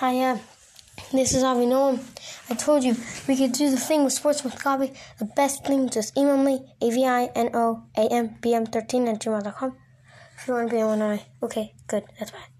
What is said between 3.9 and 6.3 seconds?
with Sports with Gabi. The best thing, just